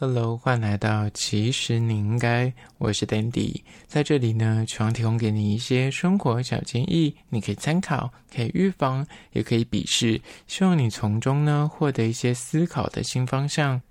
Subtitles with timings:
[0.00, 13.82] Hello，欢迎来到其实你应该，我是 Dandy，在这里呢，希望提供给你一些生活小建议，你可以参考，可以预防，也可以鄙视，希望你从中呢获得一些思考的新方向。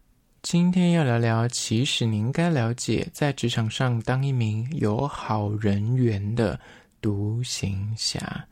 [0.43, 6.57] 今天要聊聊，其实你应该了解，在职场上当一名有好人缘的
[7.01, 8.47] 独行侠。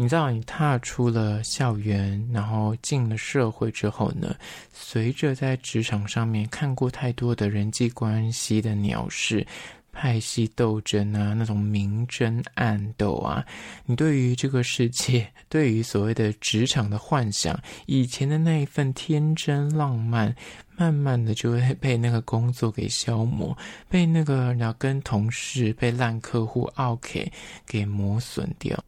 [0.00, 4.32] 你知道，你踏出了校园，然后进了社会之后呢，
[4.72, 9.44] 随着在职场上面看过太多的人际关系的鸟事、
[9.92, 13.44] 派系斗争啊，那种明争暗斗啊，
[13.86, 20.32] 你对于这个世界， 对于所谓的职场的幻想，以前的那一份天真浪漫，
[20.76, 23.58] 慢慢的就会被那个工作给消磨，
[23.88, 27.32] 被那个要跟同事、被烂客户 OK
[27.66, 28.78] 给磨损掉。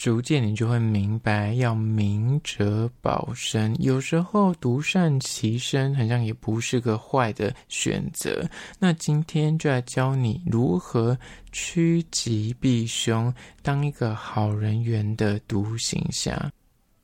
[0.00, 8.48] 逐渐，你就会明白，要明哲保身，有时候独善其身，好像也不是个坏的选择。
[8.78, 11.18] 那今天就来教你如何
[11.52, 16.50] 趋吉避凶，当一个好人缘的独行侠。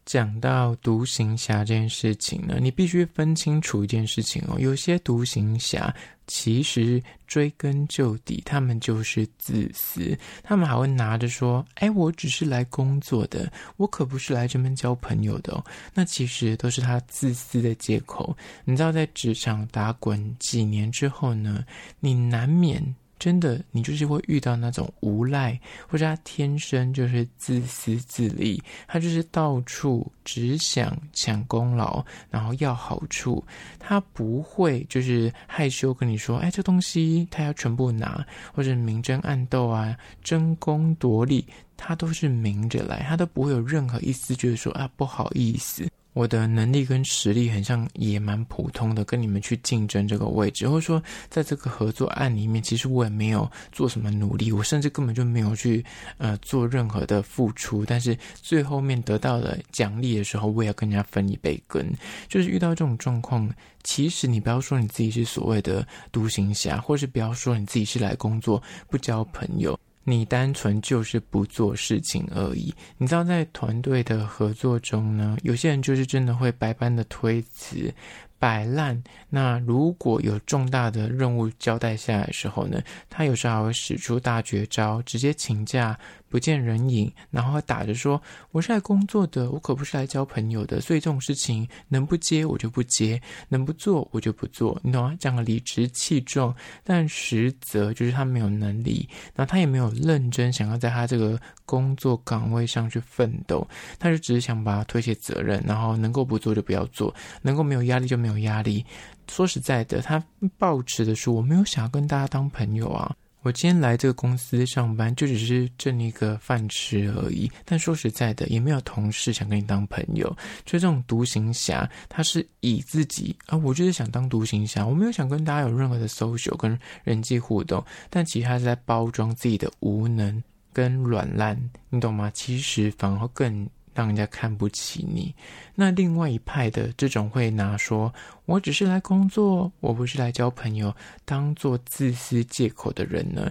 [0.07, 4.57] 讲到独行侠这件事情呢，你必须分清楚一件事情哦。
[4.59, 5.93] 有些独行侠
[6.29, 18.37] 其实追根究底，他们就是自私，他们还会拿着说：“哎，我只是来工作的，我可不是来这边交朋友的哦。”那其实都是他自私的借口。
[18.65, 21.65] 你知道，在职场打滚几年之后呢，
[21.99, 22.95] 你难免。
[23.19, 33.43] 真的，你就是会遇到那种无赖，或者他天生就是自私自利，他就是到处只想抢功劳，然后要好处，
[33.79, 41.45] 他不会就是害羞跟你说，哎，这东西他要全部拿，或者明争暗斗啊，争功夺利，
[41.77, 45.89] 他都是明着来，他都不会有任何一丝觉得说啊不好意思。
[46.17, 55.85] 我的能力跟实力很像，也蛮普通的，跟你们去竞争这个位置，或者说在这个合作案里面，其实我也没有做什么努力，我甚至根本就没有去
[56.17, 61.87] 呃做任何的付出，但是最后面得到了奖励的时候，我也要跟人家分一杯羹。
[62.29, 63.47] 就是遇到这种状况，
[63.85, 69.79] 其实你不要说你自己是所谓的独行侠，或是不要说你自己是来工作不交朋友。
[70.09, 72.73] 你单纯就是不做事情而已。
[72.97, 77.93] 你知道，在团队的合作中呢，有些人就是真的会百般的推辞。
[78.39, 79.03] 摆烂。
[79.31, 82.79] 那如果有重大的任务交代下来的时候呢，
[83.09, 88.23] 他有时候还会使出大绝招，直接请假不见人影，然后打着说
[88.53, 95.17] ：“我是来工作的，我可不是来交朋友的。”所以这种事情能不接我就不接，能不做我就不做，你懂吗？
[95.19, 96.55] 讲的理直气壮，
[96.85, 103.67] 但实则就是他没有能力，那他也没有认真想要在他这个工作岗位上去奋斗，
[103.99, 108.27] 他就只是想把他推卸责任，然后能够不做就不要做，能够没有压力就没有。
[108.27, 108.85] 没有压力。
[109.29, 110.21] 说实在的，他
[110.59, 113.15] 抱持的是我没有想要跟大家当朋友啊。
[113.47, 117.49] 我今天来这个公司上班，就只是挣一个饭吃而已。
[117.65, 120.29] 但说实在的，也没有同事想跟你当朋友。
[120.65, 127.81] 就这种独行侠，他是以自己啊，我就是想当独行侠，我没有想跟大家有任何的 social 跟人际互动。
[128.11, 130.43] 但其实他是在包装自己的无能
[130.73, 131.57] 跟软烂，
[131.89, 132.29] 你懂吗？
[132.35, 133.69] 其实反而更。
[133.97, 135.35] 让人家看不起你。
[135.75, 138.13] 那另外一派的这种会拿说，
[138.45, 143.51] 我只是来工作，我不是来交朋友，当做自私借口的人呢，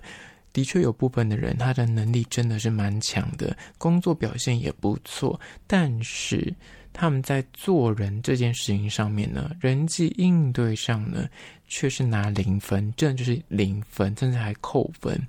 [0.54, 6.54] 的确有部分的人，他的能力真的是蛮强的，工作表现也不错，但是
[6.94, 11.28] 他们在做人这件事情上面呢，人际应对上呢，
[11.68, 15.20] 却是拿零分，这就是零分，甚至还扣分。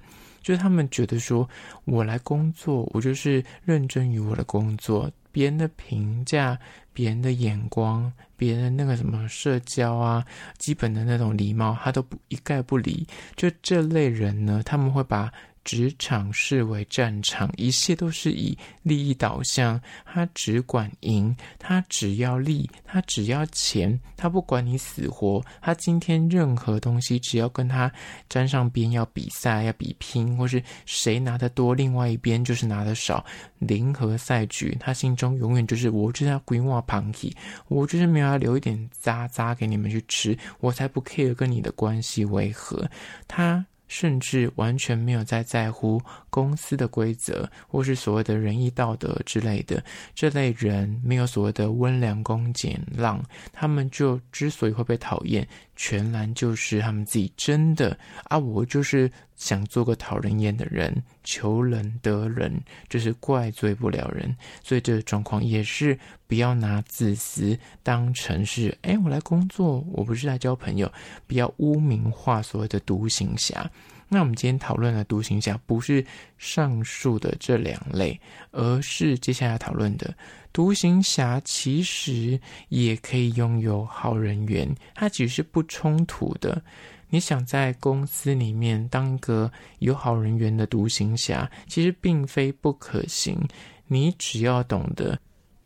[0.47, 1.49] 就是他们觉得说，
[1.87, 6.57] 我来工作，我就是认真于我的工作，别人的评价、
[6.93, 10.25] 别人的眼光、别人那个什么社交啊，
[10.57, 13.09] 基本的那种礼貌，他都不一概不理。
[13.35, 15.33] 就这类人呢，他们会把。
[15.67, 19.79] 职场视为战场，一切都是以利益导向。
[20.05, 25.45] 他只管赢，他只要利，他只要钱，他不管你死活。
[25.61, 27.91] 他今天任何东西，只要跟他
[28.29, 33.27] 沾上边，要比赛，要比拼，或是谁拿得多，另外一边就是拿得少。
[33.59, 37.35] 零和赛局，他心中永远就是我就是要规划庞体，
[37.67, 42.89] 我就是没有要留一点渣渣给你们去吃，我才不 care 跟你的关系为何。
[43.27, 43.67] 他。
[43.89, 46.01] 甚至完全没有在在乎
[46.31, 49.83] 公司的规则，或是所谓的仁义道德之类的。
[50.15, 53.23] 这类人没有所谓的温良恭俭让，
[53.53, 55.47] 他们就之所以会被讨厌，
[55.77, 64.35] 全然就是他们自己真的啊，我就是想做个讨人厌的人，求人得人，就是怪罪不了人，
[64.65, 70.91] 所以这个状况也是不要拿自私当成是，哎，我来工作，我不是来交朋友，
[71.27, 73.71] 不要污名化所谓的独行侠。
[74.09, 76.05] 那我们今天讨论的独行侠，不是
[76.39, 78.19] 上述的这两类，
[78.53, 80.15] 而是接下来讨论的
[80.53, 86.63] 独行侠，其实也可以拥有好人缘，它其实是不冲突的。
[87.09, 93.39] 你想在公司里面当个有好人缘的独行侠，其实并非不可行。
[93.87, 95.17] 你只要懂得，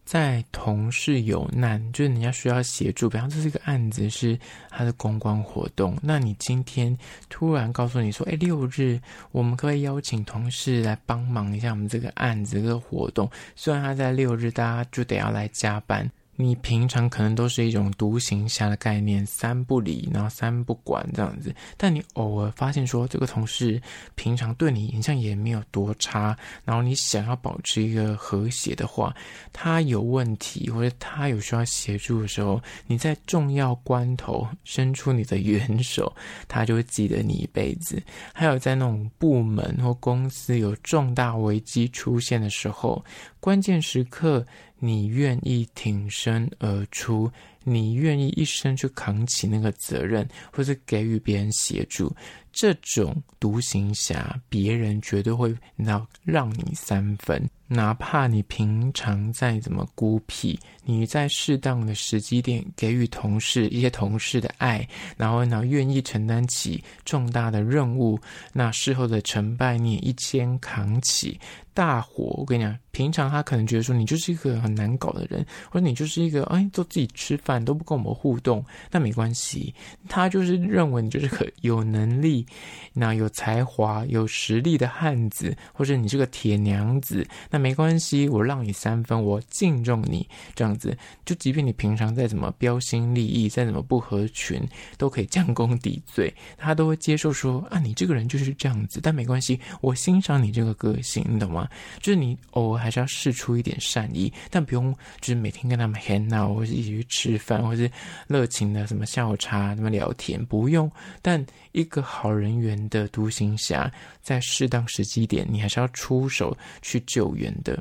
[0.05, 4.39] 在同事有难，就是人家需要协助，比方说这个案子是
[4.69, 6.95] 他的公关活动，那你今天
[7.31, 9.01] 突然告诉你说，哎，六日
[9.33, 13.31] 我们可以邀请同事来帮忙一下我们这个案子这个活动？
[13.57, 16.11] 虽然他在六日，大家就得要来加班。
[16.43, 21.55] 你平常可能都是一种独行侠的概念，三不理，然后三不管这样子。
[21.77, 23.81] 但你偶尔发现说，这个同事
[24.15, 29.15] 平常对你印象也没有多差，然后你想要保持一个和谐的话，
[29.53, 36.13] 他有问题或者他有需要协助的时候，你在重要关头伸出你的援手，
[36.49, 38.03] 他就会记得你一辈子。
[38.33, 43.05] 还有在那种部门或公司有重大危机出现的时候，
[43.41, 44.45] 关键时刻。
[44.81, 47.31] 你愿意挺身而出，
[47.73, 52.15] 你愿意一生去扛起那个责任，或是给予别人协助，
[52.53, 57.49] 这种独行侠，别人绝对会让让你三分。
[57.73, 64.85] 哪怕你平常再怎么孤僻，你在适当的时机点给予同事一些同事的爱，
[65.17, 68.19] 然后呢，愿意承担起重大的任务，
[68.53, 71.39] 那事后的成败你也一肩扛起。
[71.73, 79.73] 大伙，我跟你讲，平常他可能觉得说你就是一个很难搞的人，或者你就是一个哎，做自己吃饭都不跟我们互动，那没关系，
[80.09, 82.45] 他就是认为你就是个有能力、
[82.93, 87.61] 那有才华、有实力的汉子，或者你是个铁娘子，那。
[87.61, 90.97] 没关系，我让你三分，我敬重你，这样子，
[91.27, 94.67] 就即便你平常再怎么标新立异，再怎么不合群，
[94.97, 101.69] 都可以将功抵罪，他都会接受说啊，你这个人就是这样子，但没关系，我欣赏你这个个性，你懂吗？
[102.01, 104.91] 就是你偶尔还是要试出一点善意，但不用
[105.21, 107.91] 就是每天跟他们 hang out，或者一起去吃饭，或是
[108.29, 110.89] 热情的什么下午茶，什么聊天，不用，
[111.21, 111.45] 但。
[111.73, 113.89] 一个好人缘的独行侠，
[114.21, 117.81] 在适当时机点，你还是要出手去救援的。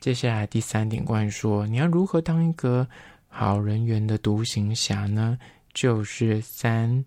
[0.00, 2.84] 接下来第三点，关于说你要如何当一个
[3.28, 5.38] 好人缘的独行侠呢？
[5.72, 7.04] 就是三，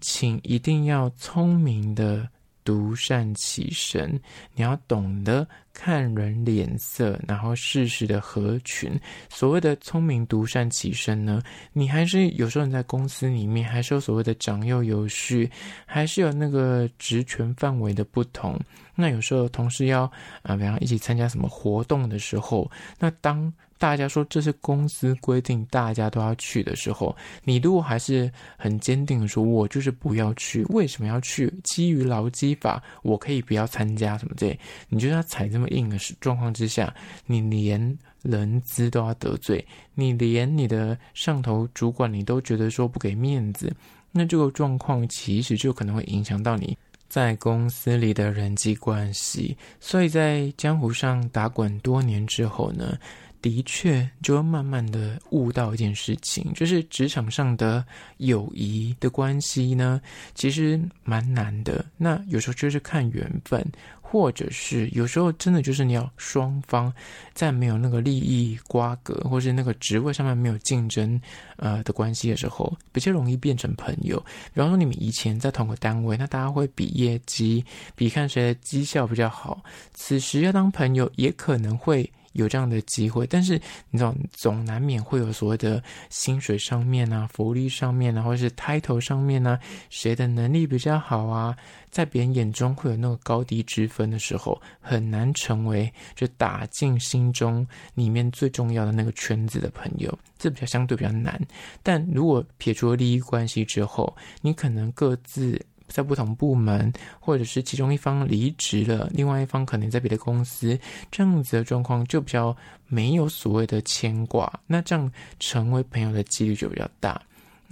[0.00, 2.26] 请一定要聪明的。
[2.64, 4.20] 独善其身，
[4.54, 8.98] 你要懂得看人脸色，然后适时的合群。
[9.28, 11.42] 所谓的聪明独善其身呢，
[11.72, 15.50] 你还是有时候你在公司里面，还是有所谓的长幼有序，
[15.86, 18.58] 还是有那个职权范围的不同。
[18.94, 20.02] 那有时候同事要
[20.42, 23.52] 啊，比方一起参加什么活动的时候，那当。
[23.82, 31.52] 大家说这是公司规定，大家都要去的时候，你如果还是很坚定的说，我就是不要去，为什么要去？
[31.64, 34.56] 基于劳基法，我可以不要参加什么这？
[34.88, 36.94] 你觉得他踩这么硬的状况之下，
[37.26, 43.74] 你连人资都要得罪，你连你的上头主管你都觉得说不给面子，
[44.12, 46.78] 那这个状况其实就可能会影响到你
[47.08, 49.56] 在公司里的人际关系。
[49.80, 52.96] 所以在江湖上打滚多年之后呢，
[53.42, 57.84] 的确，就会慢慢的悟到一件事情，就是职场上的
[58.18, 60.00] 友谊的关系呢，
[60.34, 61.84] 其实蛮难的。
[61.96, 63.60] 那有时候就是看缘分，
[64.00, 66.92] 或者是有时候真的就是你要双方
[67.34, 71.20] 在没有那个利益瓜葛，或是那个职位上面没有竞争
[71.56, 74.18] 呃的关系的时候，比较容易变成朋友。
[74.54, 77.64] 比方说你们以前在同个单位，那大家会比业绩，
[77.96, 79.62] 比看谁的绩效比较好，
[79.92, 82.08] 此时要当朋友也可能会。
[82.32, 83.60] 有这样的机会，但是
[83.90, 89.58] 你知道，总难免会有所谓的薪水上面啊、福利上面啊，或者是 title 上面啊，
[89.90, 91.56] 谁的能力比较好啊，
[91.90, 101.40] 在别人眼中会有那个高低之分的时候，很难成为就打进心中里面最重要的那个圈子的朋友，这比较相对比较难。
[101.82, 105.60] 但如果撇除了利益关系之后，你可能各自。
[105.92, 110.78] 在不同部门，或者是其中一方离职了，另外一方可能在别的公司，
[111.10, 112.56] 这样子的状况就比较
[112.86, 117.20] 没有所谓的牵挂，那这样成为朋友的几率就比较大。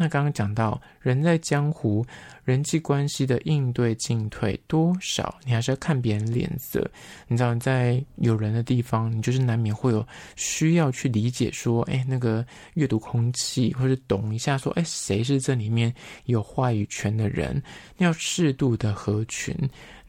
[0.02, 2.02] 那刚刚讲到，人在江湖，
[2.42, 6.90] 人际关系的应对进退多少，你还是要看别人脸色。
[7.28, 10.02] 你知道，在有人的地方，你就是难免会有
[10.36, 12.42] 需要去理解说，哎，那个
[12.76, 17.62] 阅读空气，或者懂一下说，哎，谁是这里面有话语权的人？
[17.98, 19.54] 你要适度的合群。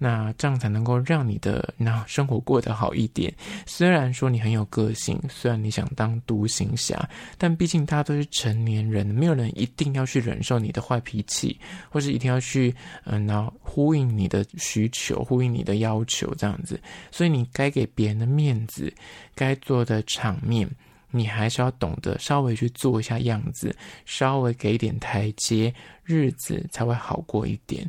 [0.04, 3.32] 那这样才能够让你的那生活过得好一点。
[3.68, 11.56] 虽然说你很有个性，虽然你想当独行侠，但毕竟大家都是成年人，没有人一定要去忍受你的坏脾气，
[11.88, 16.82] 或是一定要去嗯，然后呼应你的需求，呼应你的要求这样子。
[17.12, 18.92] 所以你该给别人的面子，
[19.36, 20.68] 该做的场面，
[21.12, 25.72] 你还是要懂得稍微去做一下样子，稍微给点台阶，
[26.04, 27.88] 日子才会好过一点。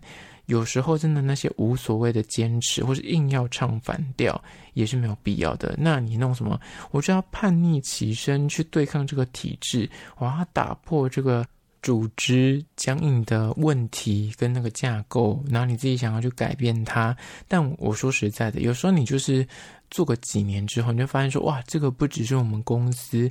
[0.53, 4.39] 有时候真的那些无所谓的坚持，或是硬要唱反调，
[4.75, 5.75] 也是没有必要的。
[5.79, 6.61] 那你弄什么？
[6.91, 11.43] 我就要叛逆起身去对抗这个体制，我要打破这个
[11.81, 17.17] 组织僵硬的问题跟那个架构，然后你自己想要去改变它。
[17.49, 19.47] 但我说实在的，有时候你就是
[19.91, 23.31] 做个几年之后，你就发现说，哇，这个不只是我们公司。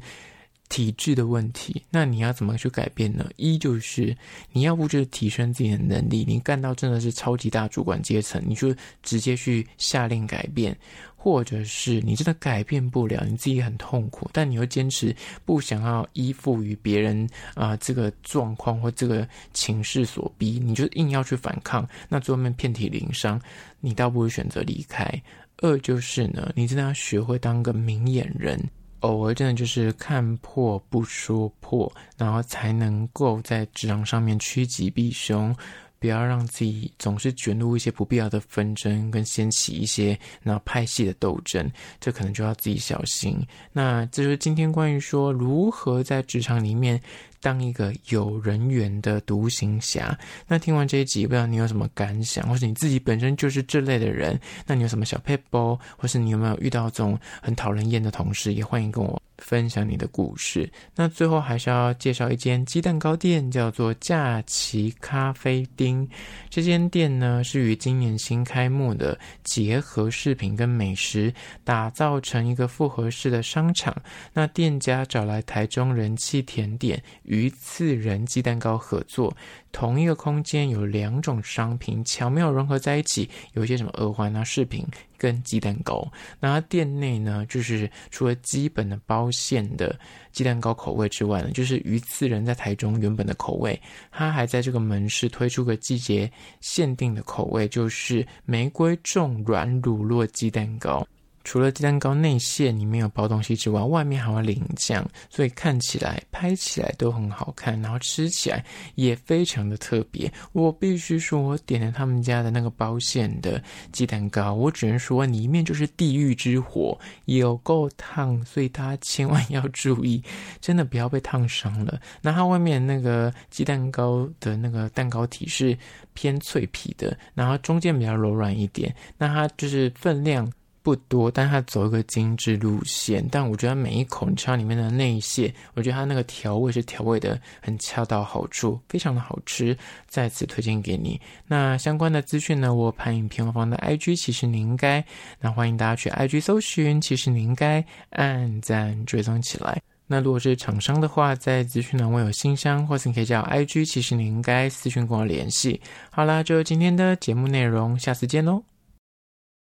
[0.72, 3.30] 体制的问题，那你要怎么去改变呢？
[3.36, 4.16] 一就是
[4.54, 8.74] 你要不就是提升自己的能力，你干到真的是超级大主管阶层，你就
[9.04, 10.74] 直接去下令改变；
[11.18, 15.13] 或者是你真的改变不了，你自己很痛苦，但你又坚持
[15.44, 23.42] 不想要依附于别人啊、这个状况或这个情势所逼，你就硬要去反抗，那最后面遍体鳞伤，
[23.82, 25.22] 你倒不如选择离开。
[25.58, 28.58] 二就是呢，你真的要学会当个明眼人。
[29.01, 35.55] 偶尔真的就是看破不说破，然后才能够在职场上面趋吉避凶，
[36.00, 43.38] 不要让自己总是卷入一些不必要的纷争，跟掀起一些那派系的斗争，这可能就要自己小心。
[43.72, 47.00] 那这就是今天关于说如何在职场里面。
[47.41, 50.17] 当一个有人缘的独行侠。
[50.48, 60.71] 那听完这一集，不知道你有什么感想，或是你自己本身就是这类的人，那你有什么小撇步，或是你有没有遇到这种很讨人厌的同事，也欢迎跟我分享你的故事。
[60.95, 66.07] 那最后还是要介绍一间鸡蛋糕店，叫做假期咖啡丁。
[66.50, 71.33] 这间店呢，是与今年新开幕的结合饰品跟美食
[71.63, 73.95] 打造成一个复合式的商场。
[74.31, 77.01] 那店家找来台中人气甜点。
[77.24, 79.36] 鱼刺仁鸡蛋糕合作，
[79.72, 84.86] 同一个空间有两种商品巧妙融合在一起，有一些什么耳环啊、饰品
[85.18, 86.06] 跟鸡蛋糕。
[86.40, 89.98] 那它店内呢，就是除了基本的包馅的
[90.32, 93.80] 鸡蛋糕口味之外呢，就是鱼刺人在台中原本的口味，
[94.12, 101.08] 它还在这个门市推出个季节限定的口味，就是玫瑰重软乳酪鸡蛋糕。
[101.43, 108.63] 除了鸡蛋糕内馅里面有包东西之外，外面还会淋酱，所以看起来、拍起来都很好看，然后吃起来
[108.95, 110.31] 也非常的特别。
[110.53, 120.24] 我必须说，我点了他们家的那个包馅的鸡蛋糕，我只能说里面就是地狱之火，有够烫，所以大家千万要注意，
[120.60, 122.00] 真的不要被烫伤了。
[122.21, 125.77] 那它外面那个鸡蛋糕的那个蛋糕体是
[126.13, 130.51] 偏脆皮的，然后中间比较柔软一点，那它就是分量。
[130.84, 133.24] 不多，但它走一个精致路线。
[133.32, 139.78] 但我觉得每一口你吃里面的内馅，我觉得它那个调味是调味的很恰到好处，非常的好吃。
[140.08, 141.20] 再次推荐给你。
[141.48, 145.04] 那相关的资讯呢，我拍影片我放在 IG，其实你应该，
[145.40, 149.82] 那欢迎大家去 IG 搜寻，其实你应该按赞追踪起来。
[150.08, 155.80] 那如果是厂商的话，在资讯栏我有信箱，或是你可以叫 IG，其实你应该私讯跟我联系。
[156.10, 158.71] 好啦，就今天的节目内容，下次见喽。